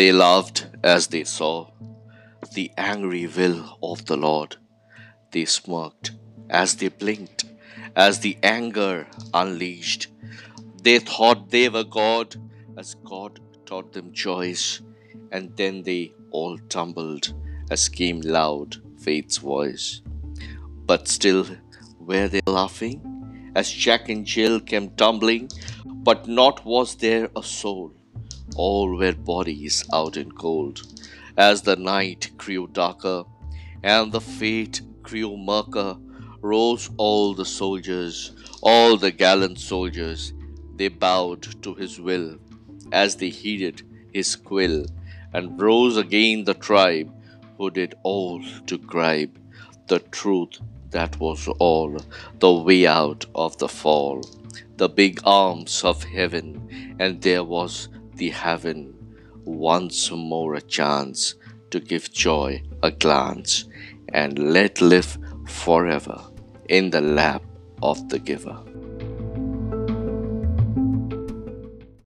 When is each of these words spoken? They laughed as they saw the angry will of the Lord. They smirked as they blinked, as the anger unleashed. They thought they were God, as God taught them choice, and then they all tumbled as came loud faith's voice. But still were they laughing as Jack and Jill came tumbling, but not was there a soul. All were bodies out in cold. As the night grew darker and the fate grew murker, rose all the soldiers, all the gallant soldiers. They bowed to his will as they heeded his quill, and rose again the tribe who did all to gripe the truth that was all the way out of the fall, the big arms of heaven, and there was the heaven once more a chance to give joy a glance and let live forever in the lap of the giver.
They 0.00 0.12
laughed 0.12 0.66
as 0.82 1.08
they 1.08 1.24
saw 1.24 1.66
the 2.54 2.70
angry 2.78 3.26
will 3.26 3.76
of 3.82 4.06
the 4.06 4.16
Lord. 4.16 4.56
They 5.30 5.44
smirked 5.44 6.12
as 6.48 6.76
they 6.76 6.88
blinked, 6.88 7.44
as 7.94 8.20
the 8.20 8.38
anger 8.42 9.06
unleashed. 9.34 10.06
They 10.82 11.00
thought 11.00 11.50
they 11.50 11.68
were 11.68 11.84
God, 11.84 12.34
as 12.78 12.94
God 13.04 13.40
taught 13.66 13.92
them 13.92 14.10
choice, 14.14 14.80
and 15.32 15.54
then 15.58 15.82
they 15.82 16.14
all 16.30 16.56
tumbled 16.70 17.34
as 17.70 17.90
came 17.90 18.22
loud 18.22 18.76
faith's 19.04 19.36
voice. 19.36 20.00
But 20.86 21.08
still 21.08 21.46
were 21.98 22.26
they 22.28 22.40
laughing 22.46 23.52
as 23.54 23.70
Jack 23.70 24.08
and 24.08 24.24
Jill 24.24 24.60
came 24.60 24.92
tumbling, 24.92 25.50
but 25.84 26.26
not 26.26 26.64
was 26.64 26.94
there 26.94 27.28
a 27.36 27.42
soul. 27.42 27.92
All 28.56 28.96
were 28.96 29.12
bodies 29.12 29.84
out 29.92 30.16
in 30.16 30.32
cold. 30.32 30.82
As 31.36 31.62
the 31.62 31.76
night 31.76 32.30
grew 32.36 32.66
darker 32.66 33.24
and 33.82 34.12
the 34.12 34.20
fate 34.20 34.82
grew 35.02 35.36
murker, 35.36 35.96
rose 36.42 36.90
all 36.96 37.34
the 37.34 37.44
soldiers, 37.44 38.32
all 38.62 38.96
the 38.96 39.10
gallant 39.10 39.58
soldiers. 39.58 40.32
They 40.76 40.88
bowed 40.88 41.62
to 41.62 41.74
his 41.74 42.00
will 42.00 42.38
as 42.92 43.16
they 43.16 43.28
heeded 43.28 43.82
his 44.12 44.36
quill, 44.36 44.86
and 45.32 45.60
rose 45.60 45.96
again 45.96 46.44
the 46.44 46.54
tribe 46.54 47.12
who 47.56 47.70
did 47.70 47.94
all 48.02 48.42
to 48.66 48.78
gripe 48.78 49.38
the 49.86 49.98
truth 49.98 50.58
that 50.90 51.18
was 51.20 51.46
all 51.58 51.96
the 52.38 52.52
way 52.52 52.86
out 52.86 53.26
of 53.34 53.56
the 53.58 53.68
fall, 53.68 54.22
the 54.76 54.88
big 54.88 55.20
arms 55.24 55.84
of 55.84 56.02
heaven, 56.02 56.96
and 56.98 57.20
there 57.22 57.44
was 57.44 57.88
the 58.20 58.28
heaven 58.28 58.94
once 59.46 60.10
more 60.10 60.54
a 60.54 60.60
chance 60.60 61.36
to 61.70 61.80
give 61.80 62.12
joy 62.12 62.62
a 62.82 62.90
glance 62.90 63.64
and 64.12 64.38
let 64.38 64.82
live 64.82 65.16
forever 65.46 66.20
in 66.68 66.90
the 66.90 67.00
lap 67.00 67.42
of 67.82 68.10
the 68.10 68.18
giver. 68.18 68.69